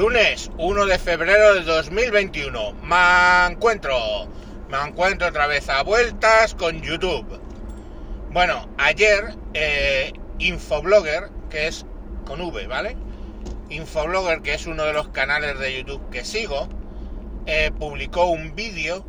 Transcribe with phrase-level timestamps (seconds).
[0.00, 2.72] Lunes 1 de febrero de 2021.
[2.84, 4.26] Me encuentro.
[4.70, 7.38] Me encuentro otra vez a vueltas con YouTube.
[8.30, 11.84] Bueno, ayer eh, Infoblogger, que es
[12.24, 12.96] con V, ¿vale?
[13.68, 16.66] Infoblogger, que es uno de los canales de YouTube que sigo,
[17.44, 19.04] eh, publicó un vídeo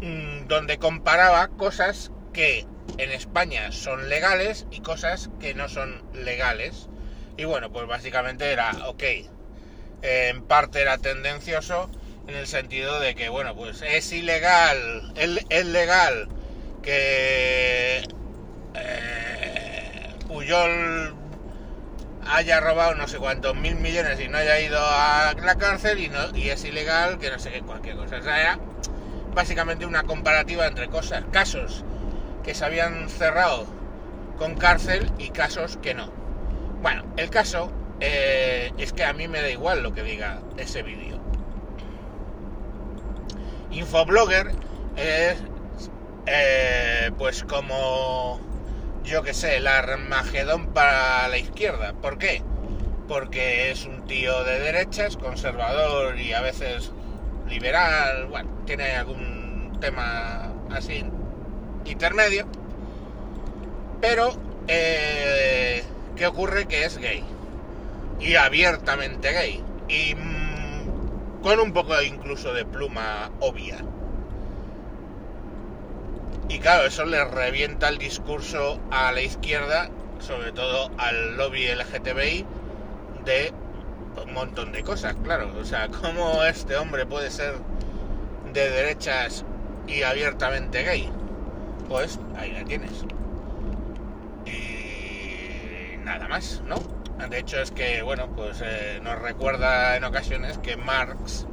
[0.00, 2.66] mmm, donde comparaba cosas que
[2.96, 6.88] en España son legales y cosas que no son legales.
[7.36, 9.04] Y bueno, pues básicamente era, ok,
[10.02, 11.90] en parte era tendencioso
[12.26, 16.28] en el sentido de que, bueno, pues es ilegal, es, legal
[16.82, 18.06] que
[18.74, 21.14] eh, Puyol
[22.26, 26.08] haya robado no sé cuántos mil millones y no haya ido a la cárcel y,
[26.10, 28.18] no, y es ilegal que no sé qué, cualquier cosa.
[28.18, 28.58] O sea, era
[29.34, 31.84] básicamente una comparativa entre cosas, casos
[32.44, 33.66] que se habían cerrado
[34.36, 36.12] con cárcel y casos que no.
[36.82, 40.82] Bueno, el caso eh, es que a mí me da igual lo que diga ese
[40.82, 41.18] vídeo.
[43.70, 44.52] Infoblogger
[44.96, 45.36] es,
[46.26, 48.40] eh, pues como,
[49.04, 51.92] yo que sé, el Armagedón para la izquierda.
[51.94, 52.42] ¿Por qué?
[53.08, 56.92] Porque es un tío de derechas, conservador y a veces
[57.48, 61.04] liberal, bueno, tiene algún tema así
[61.84, 62.46] intermedio.
[64.00, 64.30] Pero,
[64.68, 65.82] eh,
[66.14, 66.66] ¿qué ocurre?
[66.66, 67.24] Que es gay
[68.20, 73.78] y abiertamente gay y mmm, con un poco incluso de pluma obvia.
[76.48, 82.46] Y claro, eso le revienta el discurso a la izquierda, sobre todo al lobby LGTBI,
[83.24, 83.52] de
[84.24, 85.52] un montón de cosas, claro.
[85.60, 87.54] O sea, ¿cómo este hombre puede ser
[88.52, 89.44] de derechas
[89.86, 91.10] y abiertamente gay?
[91.86, 93.04] Pues ahí la tienes.
[94.46, 96.97] Y nada más, ¿no?
[97.26, 101.46] De hecho es que, bueno, pues eh, nos recuerda en ocasiones que Marx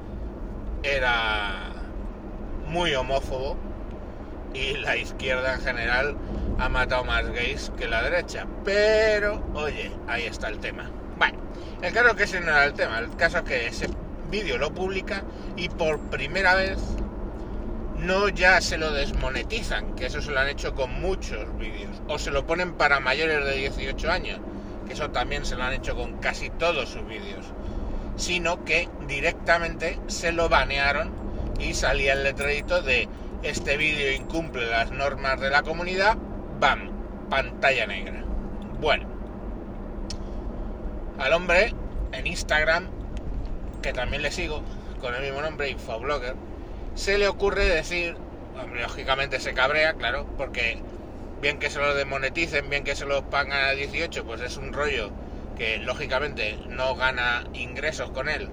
[0.83, 1.73] era
[2.67, 3.57] muy homófobo
[4.53, 6.17] y la izquierda en general
[6.59, 8.45] ha matado más gays que la derecha.
[8.63, 10.89] Pero, oye, ahí está el tema.
[11.17, 11.39] Bueno,
[11.81, 12.99] el caso que ese no era el tema.
[12.99, 13.89] El caso es que ese
[14.31, 15.23] vídeo lo publica
[15.57, 16.77] y por primera vez
[17.97, 22.17] no ya se lo desmonetizan, que eso se lo han hecho con muchos vídeos, o
[22.19, 24.39] se lo ponen para mayores de 18 años
[24.85, 27.45] que eso también se lo han hecho con casi todos sus vídeos,
[28.15, 31.11] sino que directamente se lo banearon
[31.59, 33.07] y salía el letrerito de
[33.43, 36.17] este vídeo incumple las normas de la comunidad,
[36.59, 36.89] ¡bam!
[37.29, 38.23] Pantalla negra.
[38.79, 39.07] Bueno,
[41.19, 41.73] al hombre
[42.11, 42.87] en Instagram,
[43.81, 44.61] que también le sigo,
[44.99, 46.35] con el mismo nombre, Infoblogger,
[46.95, 48.15] se le ocurre decir,
[48.59, 50.81] hombre, lógicamente se cabrea, claro, porque
[51.45, 54.73] bien que se lo demoneticen, bien que se lo pagan a 18, pues es un
[54.73, 55.11] rollo
[55.55, 58.49] que lógicamente no gana ingresos con él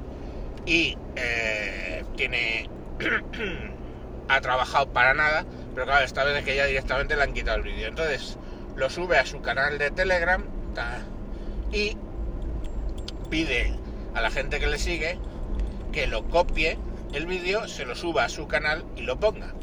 [0.66, 2.68] y eh, tiene
[4.28, 7.56] ha trabajado para nada, pero claro, esta vez es que ya directamente le han quitado
[7.56, 7.88] el vídeo.
[7.88, 8.36] Entonces
[8.76, 10.44] lo sube a su canal de Telegram
[11.72, 11.96] y
[13.30, 13.72] pide
[14.12, 15.18] a la gente que le sigue
[15.92, 16.76] que lo copie
[17.14, 19.54] el vídeo, se lo suba a su canal y lo ponga.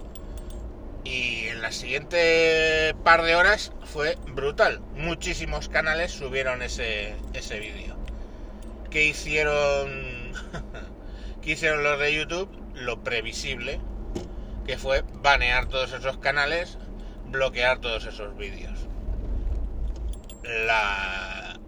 [1.04, 4.82] Y en la siguiente par de horas fue brutal.
[4.96, 7.96] Muchísimos canales subieron ese, ese vídeo.
[8.90, 10.34] ¿Qué hicieron?
[11.42, 12.50] ¿Qué hicieron los de YouTube?
[12.76, 13.80] Lo previsible,
[14.66, 16.78] que fue banear todos esos canales,
[17.28, 18.88] bloquear todos esos vídeos.
[20.44, 21.60] La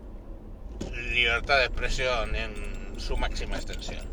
[1.11, 4.05] libertad de expresión en su máxima extensión.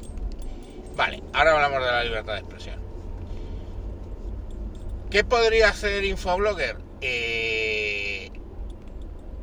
[0.97, 2.88] Vale, ahora hablamos de la libertad de expresión.
[5.11, 6.77] ¿Qué podría hacer Infoblogger?
[7.01, 8.31] Eh,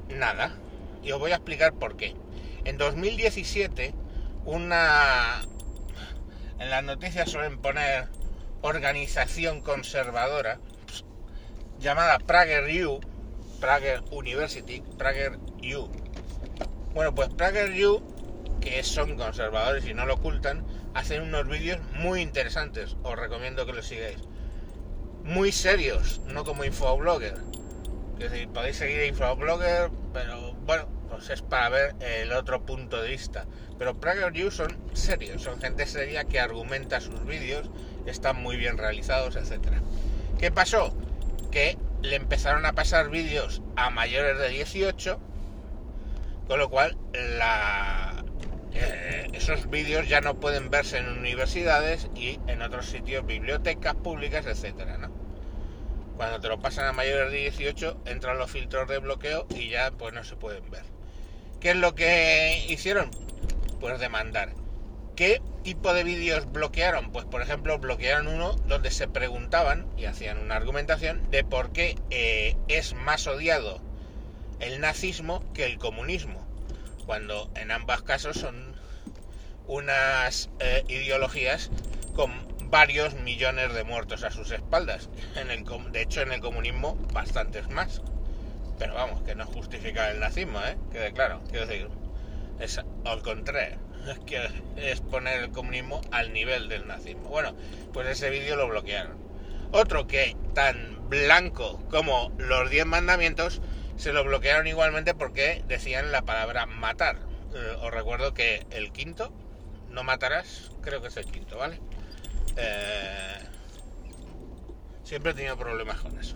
[0.10, 0.56] nada.
[1.02, 2.16] Y os voy a explicar por qué.
[2.66, 3.96] En 2017,
[4.46, 5.42] una...
[6.60, 8.08] En las noticias suelen poner
[8.62, 10.60] organización conservadora
[11.80, 13.02] llamada PragerU,
[13.60, 15.90] Prager University, PragerU.
[16.94, 18.04] Bueno, pues PragerU,
[18.62, 20.64] que son conservadores y no lo ocultan,
[20.94, 22.96] hacen unos vídeos muy interesantes.
[23.02, 24.20] Os recomiendo que los sigáis
[25.26, 27.36] muy serios, no como Infoblogger.
[28.20, 33.02] Es decir, podéis seguir a Infoblogger, pero bueno, pues es para ver el otro punto
[33.02, 33.46] de vista.
[33.78, 37.70] Pero PragerU son serios, son gente seria que argumenta sus vídeos,
[38.06, 39.82] están muy bien realizados, etcétera.
[40.40, 40.96] ¿Qué pasó?
[41.52, 45.20] Que le empezaron a pasar vídeos a mayores de 18,
[46.48, 46.98] con lo cual
[48.74, 54.46] eh, esos vídeos ya no pueden verse en universidades y en otros sitios, bibliotecas públicas,
[54.46, 55.15] etcétera, ¿no?
[56.18, 59.92] Cuando te lo pasan a mayores de 18, entran los filtros de bloqueo y ya
[59.92, 60.84] pues no se pueden ver.
[61.60, 63.12] ¿Qué es lo que hicieron?
[63.80, 64.54] Pues demandar.
[65.16, 67.12] ¿Qué tipo de vídeos bloquearon?
[67.12, 71.98] Pues por ejemplo bloquearon uno donde se preguntaban y hacían una argumentación de por qué
[72.10, 73.82] eh, es más odiado
[74.60, 76.46] el nazismo que el comunismo,
[77.06, 78.74] cuando en ambos casos son
[79.68, 81.72] unas eh, ideologías
[82.16, 82.32] con
[82.76, 85.10] varios millones de muertos a sus espaldas.
[85.38, 85.64] En el,
[85.94, 88.02] de hecho, en el comunismo, bastantes más.
[88.78, 90.76] Pero vamos, que no justifica el nazismo, ¿eh?
[90.92, 91.42] Quede claro.
[91.50, 91.88] Quiero decir,
[92.60, 93.78] es al contrario.
[94.06, 97.30] Es que es poner el comunismo al nivel del nazismo.
[97.30, 97.56] Bueno,
[97.94, 99.16] pues ese vídeo lo bloquearon.
[99.72, 103.62] Otro que tan blanco como los 10 mandamientos
[103.96, 107.16] se lo bloquearon igualmente porque decían la palabra matar.
[107.56, 109.32] Eh, os recuerdo que el quinto,
[109.90, 111.80] no matarás, creo que es el quinto, ¿vale?
[112.58, 113.38] Eh,
[115.04, 116.36] siempre he tenido problemas con eso.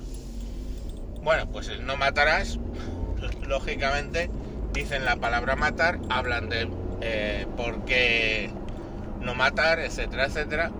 [1.22, 2.60] Bueno, pues el no matarás,
[3.48, 4.30] lógicamente,
[4.74, 6.70] dicen la palabra matar, hablan de
[7.02, 8.52] eh, por qué
[9.22, 10.72] no matar, etcétera, etcétera,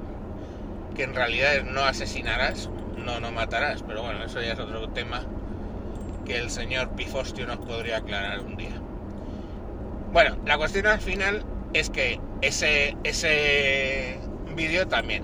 [0.96, 4.90] que en realidad es no asesinarás, no no matarás, pero bueno, eso ya es otro
[4.90, 5.26] tema
[6.26, 8.80] que el señor Pifostio nos podría aclarar un día.
[10.12, 11.44] Bueno, la cuestión al final
[11.74, 14.20] es que ese, ese
[14.60, 15.24] vídeo también.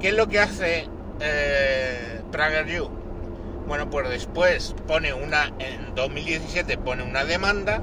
[0.00, 0.88] ¿Qué es lo que hace
[1.20, 2.88] eh, PragerU?
[3.68, 7.82] Bueno, pues después pone una, en 2017 pone una demanda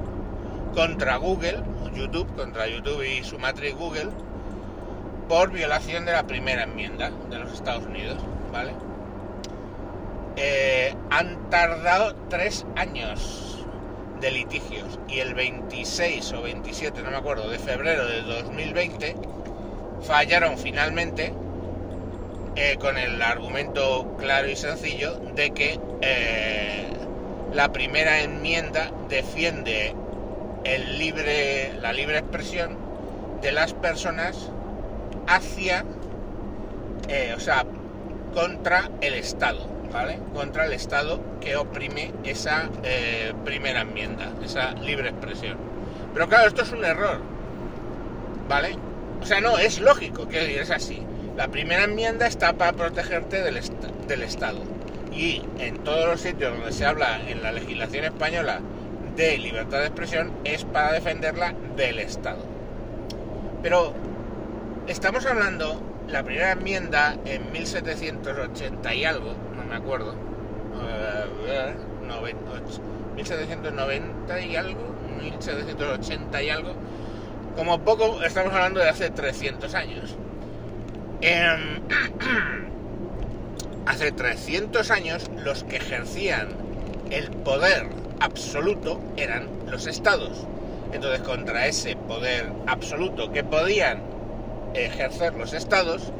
[0.73, 1.61] contra Google,
[1.93, 4.09] YouTube, contra YouTube y su matriz Google,
[5.27, 8.17] por violación de la primera enmienda de los Estados Unidos,
[8.51, 8.73] ¿vale?
[10.37, 13.63] Eh, han tardado tres años
[14.21, 19.15] de litigios y el 26 o 27, no me acuerdo, de febrero de 2020
[20.01, 21.33] fallaron finalmente
[22.55, 26.87] eh, con el argumento claro y sencillo de que eh,
[27.53, 29.95] la primera enmienda defiende
[30.63, 32.77] el libre, la libre expresión
[33.41, 34.49] de las personas
[35.27, 35.85] hacia,
[37.07, 37.65] eh, o sea,
[38.33, 40.19] contra el Estado, ¿vale?
[40.33, 42.69] Contra el Estado que oprime esa
[43.45, 45.57] primera enmienda, esa libre expresión.
[46.13, 47.21] Pero claro, esto es un error,
[48.49, 48.75] ¿vale?
[49.21, 51.01] O sea, no, es lógico, que es así.
[51.35, 53.59] La primera enmienda está para protegerte del,
[54.07, 54.59] del Estado.
[55.11, 58.61] Y en todos los sitios donde se habla en la legislación española
[59.15, 62.43] de libertad de expresión es para defenderla del Estado.
[63.61, 63.93] Pero
[64.87, 70.15] estamos hablando, la primera enmienda en 1780 y algo, no me acuerdo,
[73.15, 76.73] 1790 y algo, 1780 y algo,
[77.59, 80.15] como poco estamos hablando de hace 300 años.
[81.19, 81.81] Em,
[83.85, 86.47] hace 300 años los que ejercían
[87.11, 87.87] el poder
[88.21, 90.47] absoluto eran los estados.
[90.93, 94.03] Entonces, contra ese poder absoluto que podían
[94.73, 96.13] ejercer los estados,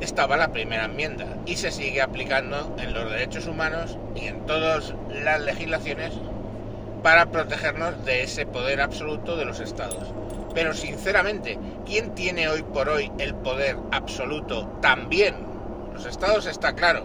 [0.00, 4.94] estaba la primera enmienda y se sigue aplicando en los derechos humanos y en todas
[5.10, 6.12] las legislaciones
[7.04, 10.14] para protegernos de ese poder absoluto de los estados.
[10.54, 15.34] Pero sinceramente, ¿quién tiene hoy por hoy el poder absoluto también?
[15.92, 17.04] Los estados está claro,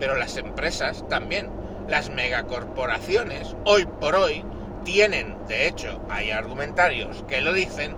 [0.00, 1.48] pero las empresas también
[1.86, 4.44] las megacorporaciones hoy por hoy
[4.82, 7.92] tienen, de hecho, hay argumentarios que lo dicen,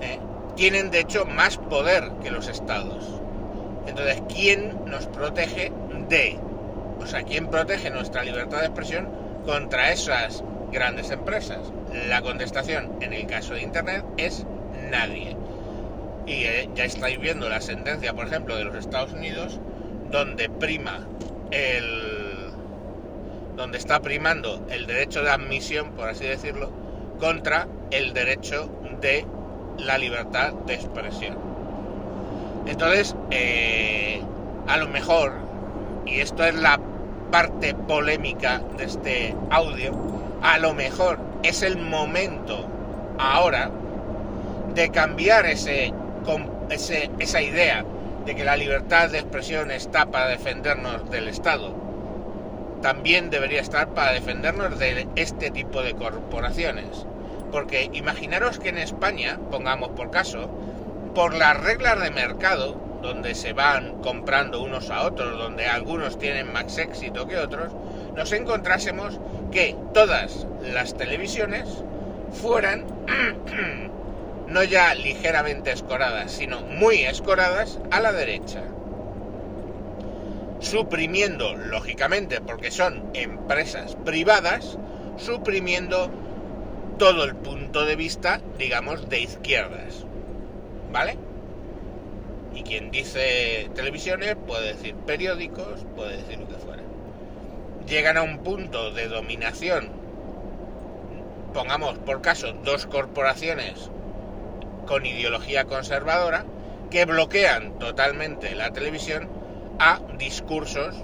[0.00, 0.18] ¿eh?
[0.54, 3.20] tienen de hecho más poder que los estados.
[3.86, 5.70] Entonces, ¿quién nos protege
[6.08, 6.38] de,
[6.98, 10.42] o sea, quién protege nuestra libertad de expresión contra esas
[10.72, 11.72] grandes empresas?
[12.08, 14.44] La contestación en el caso de Internet es
[14.90, 15.36] nadie.
[16.26, 19.60] Y eh, ya estáis viendo la sentencia, por ejemplo, de los Estados Unidos,
[20.10, 21.06] donde prima
[21.50, 22.26] el
[23.56, 26.70] donde está primando el derecho de admisión, por así decirlo,
[27.18, 28.68] contra el derecho
[29.00, 29.24] de
[29.78, 31.36] la libertad de expresión.
[32.66, 34.20] Entonces, eh,
[34.66, 35.32] a lo mejor,
[36.04, 36.78] y esto es la
[37.30, 39.92] parte polémica de este audio,
[40.42, 42.66] a lo mejor es el momento
[43.18, 43.70] ahora
[44.74, 45.92] de cambiar ese,
[46.70, 47.84] ese, esa idea
[48.24, 51.86] de que la libertad de expresión está para defendernos del Estado
[52.82, 57.06] también debería estar para defendernos de este tipo de corporaciones.
[57.50, 60.50] Porque imaginaros que en España, pongamos por caso,
[61.14, 66.52] por las reglas de mercado, donde se van comprando unos a otros, donde algunos tienen
[66.52, 67.72] más éxito que otros,
[68.14, 69.20] nos encontrásemos
[69.56, 71.66] que todas las televisiones
[72.42, 72.84] fueran
[74.48, 78.62] no ya ligeramente escoradas, sino muy escoradas a la derecha
[80.60, 84.76] suprimiendo, lógicamente, porque son empresas privadas,
[85.16, 86.10] suprimiendo
[86.98, 90.04] todo el punto de vista, digamos, de izquierdas.
[90.92, 91.16] ¿vale?
[92.54, 96.75] Y quien dice televisiones puede decir periódicos, puede decir lo que fuera.
[97.86, 99.90] Llegan a un punto de dominación,
[101.54, 103.90] pongamos por caso dos corporaciones
[104.86, 106.44] con ideología conservadora,
[106.90, 109.28] que bloquean totalmente la televisión
[109.78, 110.96] a discursos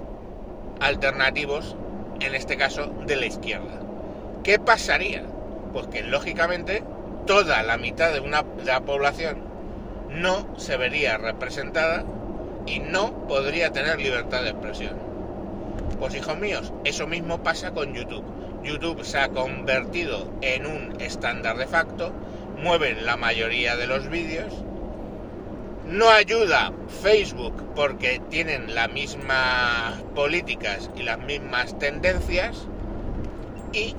[0.81, 1.77] alternativos,
[2.19, 3.81] en este caso de la izquierda.
[4.43, 5.23] ¿Qué pasaría?
[5.73, 6.83] Pues que lógicamente
[7.27, 9.39] toda la mitad de, una, de la población
[10.09, 12.05] no se vería representada
[12.67, 15.12] y no podría tener libertad de expresión.
[16.03, 18.25] Pues hijos míos, eso mismo pasa con YouTube.
[18.65, 22.13] YouTube se ha convertido en un estándar de facto,
[22.61, 24.53] mueven la mayoría de los vídeos,
[25.87, 26.73] no ayuda
[27.05, 32.67] Facebook porque tienen las mismas políticas y las mismas tendencias
[33.73, 33.95] y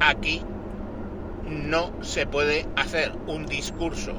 [0.00, 0.42] aquí
[1.44, 4.14] no se puede hacer un discurso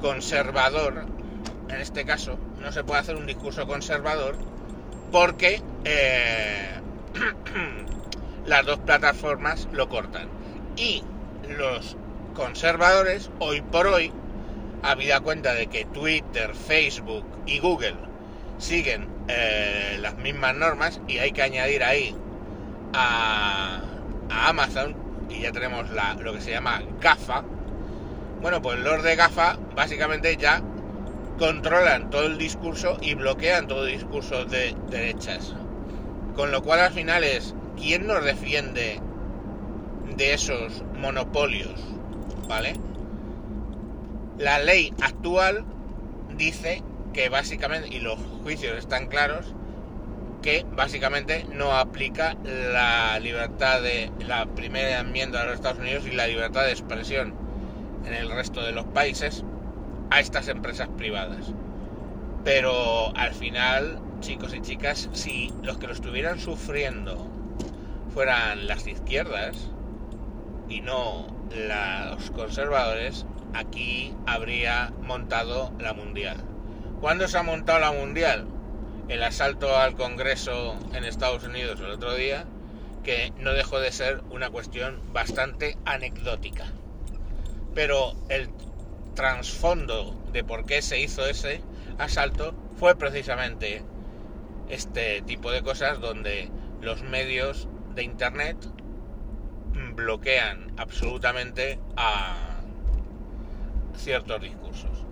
[0.00, 1.06] conservador,
[1.68, 4.34] en este caso, no se puede hacer un discurso conservador
[5.10, 6.80] porque eh,
[8.46, 10.28] las dos plataformas lo cortan.
[10.76, 11.02] Y
[11.48, 11.96] los
[12.34, 14.12] conservadores, hoy por hoy,
[14.82, 17.96] habida cuenta de que Twitter, Facebook y Google
[18.58, 22.14] siguen eh, las mismas normas y hay que añadir ahí
[22.94, 23.80] a,
[24.30, 24.94] a Amazon
[25.28, 27.42] y ya tenemos la, lo que se llama GAFA.
[28.40, 30.62] Bueno, pues los de GAFA básicamente ya
[31.38, 35.54] controlan todo el discurso y bloquean todo el discurso de derechas.
[36.34, 39.00] Con lo cual al final es, ¿quién nos defiende
[40.16, 41.80] de esos monopolios?
[42.48, 42.74] ¿Vale?
[44.38, 45.64] La ley actual
[46.36, 49.54] dice que básicamente, y los juicios están claros,
[50.42, 56.12] que básicamente no aplica la libertad de la primera enmienda de los Estados Unidos y
[56.14, 57.34] la libertad de expresión
[58.06, 59.42] en el resto de los países
[60.10, 61.46] a estas empresas privadas.
[62.44, 67.26] Pero al final, chicos y chicas, si los que lo estuvieran sufriendo
[68.14, 69.70] fueran las izquierdas
[70.68, 76.36] y no los conservadores, aquí habría montado la mundial.
[77.00, 78.46] ¿Cuándo se ha montado la mundial?
[79.08, 82.44] el asalto al Congreso en Estados Unidos el otro día,
[83.04, 86.66] que no dejó de ser una cuestión bastante anecdótica.
[87.74, 88.48] Pero el
[89.16, 91.60] trasfondo de por qué se hizo ese
[91.98, 93.82] asalto fue precisamente
[94.68, 96.48] este tipo de cosas donde
[96.80, 98.56] los medios de Internet
[99.94, 102.36] bloquean absolutamente a
[103.96, 105.04] ciertos discursos.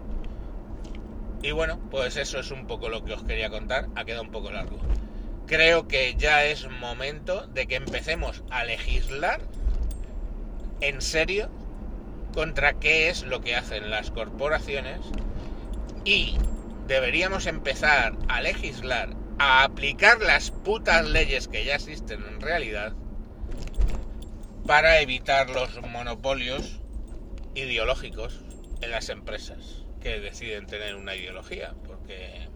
[1.43, 3.87] Y bueno, pues eso es un poco lo que os quería contar.
[3.97, 4.79] Ha quedado un poco largo.
[5.47, 9.41] Creo que ya es momento de que empecemos a legislar
[10.81, 11.51] en serio
[12.35, 15.01] contra qué es lo que hacen las corporaciones
[16.05, 16.37] y
[16.87, 22.93] deberíamos empezar a legislar, a aplicar las putas leyes que ya existen en realidad
[24.67, 26.81] para evitar los monopolios
[27.55, 28.41] ideológicos
[28.81, 32.49] en las empresas que deciden tener una ideología, porque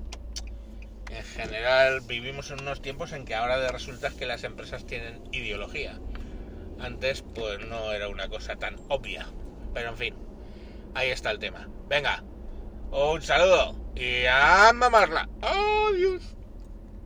[1.10, 5.22] en general vivimos en unos tiempos en que ahora de resulta que las empresas tienen
[5.32, 5.98] ideología.
[6.78, 9.26] Antes pues no era una cosa tan obvia.
[9.78, 10.14] Pero en fin,
[10.92, 11.68] ahí está el tema.
[11.88, 12.24] Venga,
[12.90, 15.28] un saludo y a mamarla.
[15.40, 16.34] Adiós.